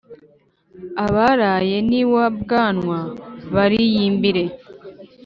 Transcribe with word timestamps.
abaraye 1.05 1.77
n'iwa 1.89 2.25
bwanwa 2.41 2.99
bariyimbire. 3.53 4.43